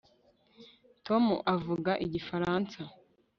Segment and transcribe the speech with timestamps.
[1.05, 1.23] tom
[1.55, 2.79] avuga igifaransa